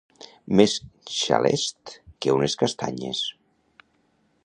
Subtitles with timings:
[0.59, 0.73] Més
[1.17, 1.93] xalest
[2.25, 3.25] que unes castanyetes.